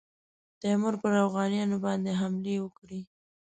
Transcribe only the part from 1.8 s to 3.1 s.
باندي حملې وکړې.